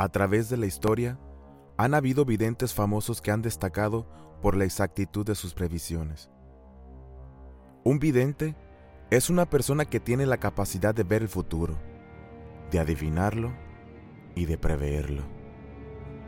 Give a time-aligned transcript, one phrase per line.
[0.00, 1.18] A través de la historia,
[1.76, 4.06] han habido videntes famosos que han destacado
[4.40, 6.30] por la exactitud de sus previsiones.
[7.84, 8.56] Un vidente
[9.10, 11.76] es una persona que tiene la capacidad de ver el futuro,
[12.70, 13.52] de adivinarlo
[14.34, 15.22] y de preverlo.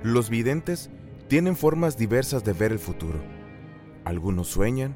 [0.02, 0.90] Los videntes
[1.28, 3.22] tienen formas diversas de ver el futuro.
[4.04, 4.94] Algunos sueñan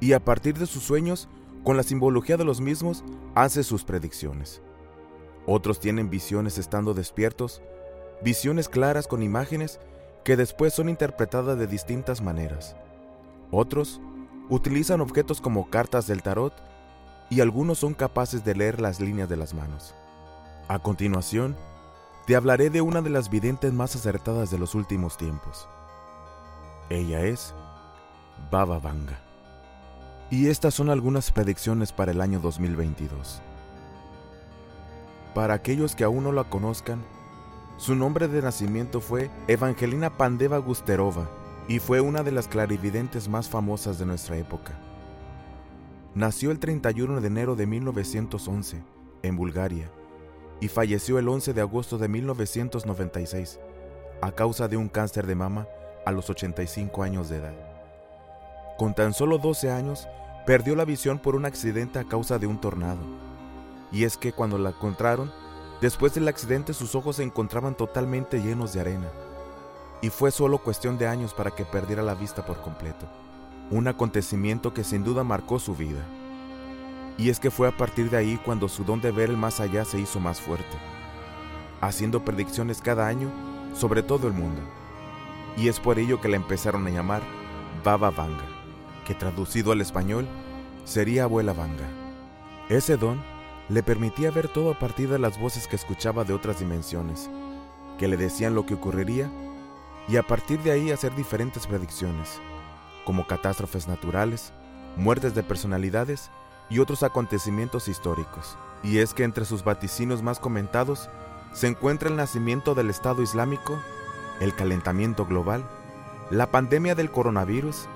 [0.00, 1.28] y a partir de sus sueños,
[1.62, 4.62] con la simbología de los mismos, hace sus predicciones.
[5.44, 7.60] Otros tienen visiones estando despiertos,
[8.22, 9.80] visiones claras con imágenes
[10.24, 12.76] que después son interpretadas de distintas maneras.
[13.50, 14.00] Otros
[14.48, 16.52] utilizan objetos como cartas del tarot
[17.30, 19.94] y algunos son capaces de leer las líneas de las manos.
[20.68, 21.56] A continuación,
[22.26, 25.68] te hablaré de una de las videntes más acertadas de los últimos tiempos.
[26.90, 27.54] Ella es
[28.50, 29.18] Baba Vanga.
[30.30, 33.40] Y estas son algunas predicciones para el año 2022.
[35.34, 37.02] Para aquellos que aún no la conozcan,
[37.78, 41.30] su nombre de nacimiento fue Evangelina Pandeva Gusterova
[41.68, 44.72] y fue una de las clarividentes más famosas de nuestra época.
[46.12, 48.82] Nació el 31 de enero de 1911
[49.22, 49.88] en Bulgaria
[50.60, 53.60] y falleció el 11 de agosto de 1996
[54.22, 55.68] a causa de un cáncer de mama
[56.04, 57.54] a los 85 años de edad.
[58.76, 60.08] Con tan solo 12 años,
[60.46, 63.02] perdió la visión por un accidente a causa de un tornado.
[63.92, 65.30] Y es que cuando la encontraron,
[65.80, 69.10] después del accidente sus ojos se encontraban totalmente llenos de arena
[70.00, 73.06] y fue solo cuestión de años para que perdiera la vista por completo.
[73.70, 76.00] Un acontecimiento que sin duda marcó su vida.
[77.16, 79.60] Y es que fue a partir de ahí cuando su don de ver el más
[79.60, 80.76] allá se hizo más fuerte,
[81.80, 83.30] haciendo predicciones cada año
[83.74, 84.60] sobre todo el mundo.
[85.56, 87.22] Y es por ello que la empezaron a llamar
[87.84, 88.44] Baba Vanga,
[89.04, 90.28] que traducido al español
[90.84, 91.88] sería abuela Vanga.
[92.68, 93.20] Ese don
[93.68, 97.30] le permitía ver todo a partir de las voces que escuchaba de otras dimensiones,
[97.98, 99.30] que le decían lo que ocurriría
[100.08, 102.40] y a partir de ahí hacer diferentes predicciones,
[103.04, 104.52] como catástrofes naturales,
[104.96, 106.30] muertes de personalidades
[106.70, 108.56] y otros acontecimientos históricos.
[108.82, 111.10] Y es que entre sus vaticinos más comentados
[111.52, 113.78] se encuentra el nacimiento del Estado Islámico,
[114.40, 115.68] el calentamiento global,
[116.30, 117.86] la pandemia del coronavirus,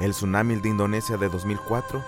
[0.00, 2.02] el tsunami de Indonesia de 2004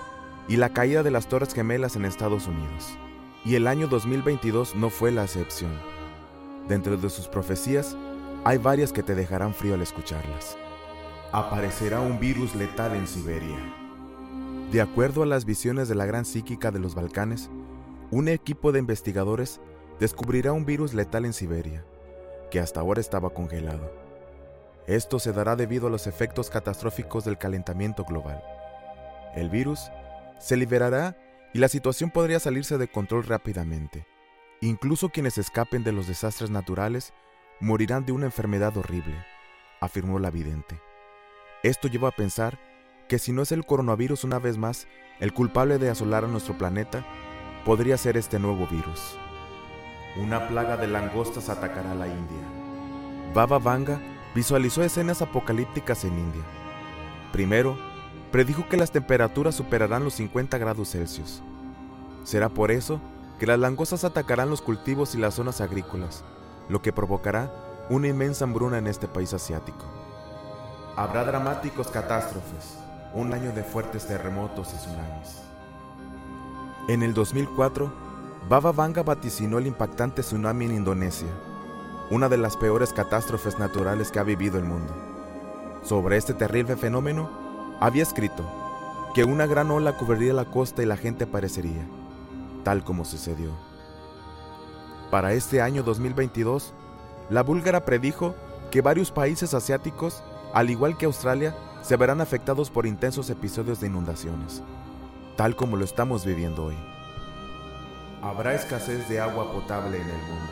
[0.47, 2.97] y la caída de las Torres Gemelas en Estados Unidos.
[3.43, 5.71] Y el año 2022 no fue la excepción.
[6.67, 7.95] Dentro de sus profecías
[8.43, 10.57] hay varias que te dejarán frío al escucharlas.
[11.31, 13.57] Aparecerá un virus letal en Siberia.
[14.71, 17.49] De acuerdo a las visiones de la gran psíquica de los Balcanes,
[18.11, 19.59] un equipo de investigadores
[19.99, 21.83] descubrirá un virus letal en Siberia,
[22.51, 23.91] que hasta ahora estaba congelado.
[24.87, 28.43] Esto se dará debido a los efectos catastróficos del calentamiento global.
[29.35, 29.89] El virus
[30.39, 31.17] se liberará
[31.53, 34.05] y la situación podría salirse de control rápidamente.
[34.61, 37.13] Incluso quienes escapen de los desastres naturales
[37.59, 39.15] morirán de una enfermedad horrible,
[39.79, 40.79] afirmó la vidente.
[41.63, 42.59] Esto lleva a pensar
[43.07, 44.87] que si no es el coronavirus una vez más
[45.19, 47.05] el culpable de asolar a nuestro planeta,
[47.63, 49.17] podría ser este nuevo virus.
[50.17, 52.37] Una plaga de langostas atacará a la India.
[53.33, 53.99] Baba Vanga
[54.33, 56.43] visualizó escenas apocalípticas en India.
[57.31, 57.77] Primero,
[58.35, 61.41] predijo que las temperaturas superarán los 50 grados Celsius.
[62.25, 62.99] Será por eso
[63.39, 66.21] que las langostas atacarán los cultivos y las zonas agrícolas,
[66.67, 67.49] lo que provocará
[67.89, 69.85] una inmensa hambruna en este país asiático.
[70.97, 72.77] Habrá dramáticos catástrofes,
[73.13, 75.41] un año de fuertes terremotos y tsunamis.
[76.89, 77.89] En el 2004,
[78.49, 81.29] Baba Vanga vaticinó el impactante tsunami en Indonesia,
[82.11, 84.93] una de las peores catástrofes naturales que ha vivido el mundo.
[85.83, 87.44] Sobre este terrible fenómeno,
[87.79, 88.43] había escrito
[89.13, 91.85] que una gran ola cubriría la costa y la gente parecería,
[92.63, 93.51] tal como sucedió.
[95.11, 96.73] Para este año 2022,
[97.29, 98.35] la búlgara predijo
[98.71, 103.87] que varios países asiáticos, al igual que Australia, se verán afectados por intensos episodios de
[103.87, 104.63] inundaciones,
[105.37, 106.75] tal como lo estamos viviendo hoy.
[108.21, 110.51] Habrá escasez de agua potable en el mundo.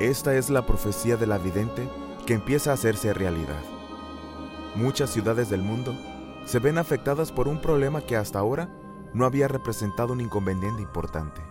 [0.00, 1.88] Esta es la profecía de la vidente
[2.26, 3.62] que empieza a hacerse realidad.
[4.74, 5.94] Muchas ciudades del mundo
[6.44, 8.68] se ven afectadas por un problema que hasta ahora
[9.12, 11.42] no había representado un inconveniente importante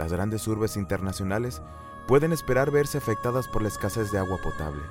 [0.00, 1.60] las grandes urbes internacionales
[2.08, 4.82] pueden esperar verse afectadas por la escasez de agua potable.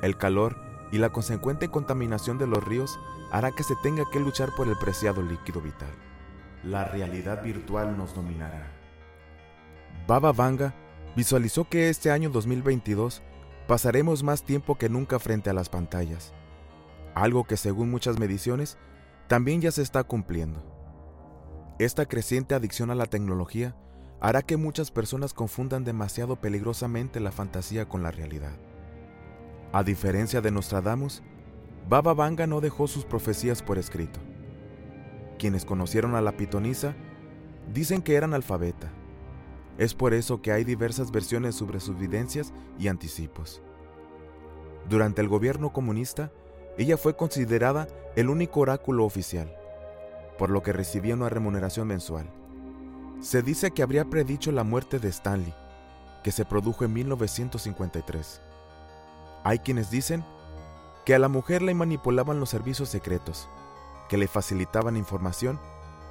[0.00, 0.56] El calor
[0.90, 2.98] y la consecuente contaminación de los ríos
[3.30, 5.90] hará que se tenga que luchar por el preciado líquido vital.
[6.64, 8.72] La realidad virtual nos dominará.
[10.06, 10.74] Baba Vanga
[11.14, 13.22] visualizó que este año 2022
[13.66, 16.32] pasaremos más tiempo que nunca frente a las pantallas,
[17.22, 18.78] algo que según muchas mediciones
[19.26, 20.62] también ya se está cumpliendo.
[21.78, 23.76] Esta creciente adicción a la tecnología
[24.20, 28.56] hará que muchas personas confundan demasiado peligrosamente la fantasía con la realidad.
[29.72, 31.22] A diferencia de Nostradamus,
[31.88, 34.18] Baba Vanga no dejó sus profecías por escrito.
[35.38, 36.96] Quienes conocieron a la pitonisa
[37.72, 38.90] dicen que era analfabeta.
[39.78, 43.62] Es por eso que hay diversas versiones sobre sus videncias y anticipos.
[44.88, 46.32] Durante el gobierno comunista,
[46.78, 49.52] ella fue considerada el único oráculo oficial,
[50.38, 52.30] por lo que recibía una remuneración mensual.
[53.20, 55.52] Se dice que habría predicho la muerte de Stanley,
[56.22, 58.40] que se produjo en 1953.
[59.42, 60.24] Hay quienes dicen
[61.04, 63.48] que a la mujer le manipulaban los servicios secretos,
[64.08, 65.58] que le facilitaban información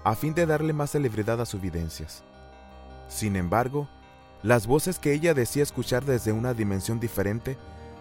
[0.03, 2.23] a fin de darle más celebridad a sus videncias.
[3.07, 3.87] Sin embargo,
[4.43, 7.57] las voces que ella decía escuchar desde una dimensión diferente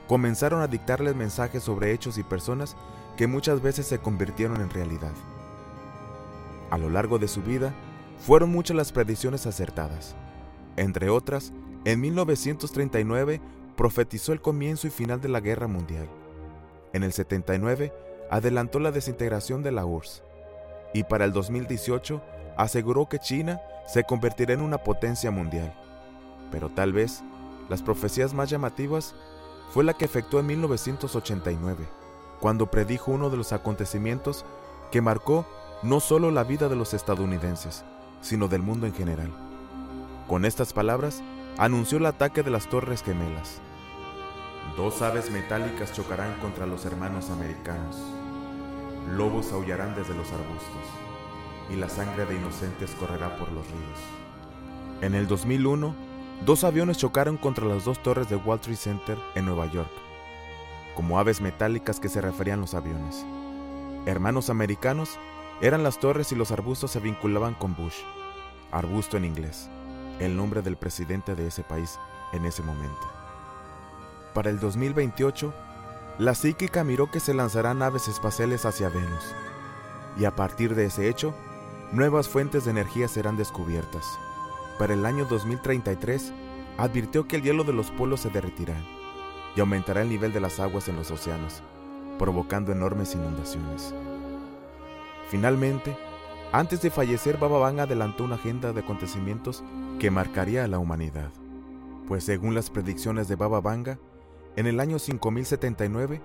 [0.08, 2.76] comenzaron a dictarle mensajes sobre hechos y personas
[3.16, 5.12] que muchas veces se convirtieron en realidad.
[6.70, 7.72] A lo largo de su vida,
[8.18, 10.14] fueron muchas las predicciones acertadas.
[10.76, 11.52] Entre otras,
[11.84, 13.40] en 1939
[13.76, 16.08] profetizó el comienzo y final de la Guerra Mundial.
[16.92, 17.92] En el 79
[18.30, 20.22] adelantó la desintegración de la URSS.
[20.94, 22.22] Y para el 2018
[22.56, 25.74] aseguró que China se convertirá en una potencia mundial.
[26.50, 27.22] Pero tal vez
[27.68, 29.14] las profecías más llamativas
[29.70, 31.88] fue la que efectuó en 1989,
[32.40, 34.44] cuando predijo uno de los acontecimientos
[34.90, 35.46] que marcó
[35.82, 37.84] no solo la vida de los estadounidenses,
[38.20, 39.30] sino del mundo en general.
[40.26, 41.22] Con estas palabras,
[41.58, 43.60] anunció el ataque de las Torres Gemelas.
[44.76, 47.96] Dos aves metálicas chocarán contra los hermanos americanos.
[49.16, 50.84] Lobos aullarán desde los arbustos,
[51.70, 54.00] y la sangre de inocentes correrá por los ríos.
[55.00, 55.94] En el 2001,
[56.44, 59.90] dos aviones chocaron contra las dos torres de Wall Street Center en Nueva York,
[60.94, 63.24] como aves metálicas que se referían los aviones.
[64.06, 65.18] Hermanos americanos
[65.60, 67.96] eran las torres y los arbustos se vinculaban con Bush,
[68.70, 69.68] arbusto en inglés,
[70.20, 71.98] el nombre del presidente de ese país
[72.32, 73.10] en ese momento.
[74.34, 75.52] Para el 2028,
[76.18, 79.34] la psíquica miró que se lanzarán naves espaciales hacia Venus,
[80.18, 81.34] y a partir de ese hecho,
[81.92, 84.04] nuevas fuentes de energía serán descubiertas.
[84.78, 86.32] Para el año 2033,
[86.76, 88.76] advirtió que el hielo de los polos se derretirá
[89.54, 91.62] y aumentará el nivel de las aguas en los océanos,
[92.18, 93.94] provocando enormes inundaciones.
[95.30, 95.96] Finalmente,
[96.52, 99.64] antes de fallecer, Baba Vanga adelantó una agenda de acontecimientos
[99.98, 101.30] que marcaría a la humanidad.
[102.06, 103.98] Pues según las predicciones de Baba Vanga,
[104.56, 106.20] en el año 5079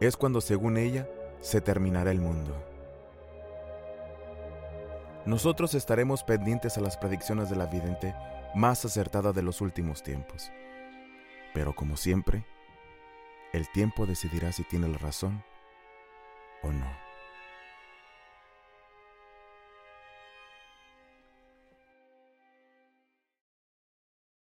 [0.00, 1.08] es cuando, según ella,
[1.40, 2.54] se terminará el mundo.
[5.26, 8.14] Nosotros estaremos pendientes a las predicciones de la vidente
[8.54, 10.50] más acertada de los últimos tiempos.
[11.54, 12.44] Pero como siempre,
[13.52, 15.42] el tiempo decidirá si tiene la razón
[16.62, 17.03] o no.